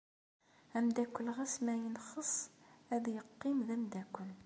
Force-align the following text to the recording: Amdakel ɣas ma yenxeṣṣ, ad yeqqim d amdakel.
Amdakel 0.77 1.27
ɣas 1.37 1.55
ma 1.63 1.73
yenxeṣṣ, 1.81 2.33
ad 2.95 3.05
yeqqim 3.15 3.57
d 3.67 3.69
amdakel. 3.75 4.29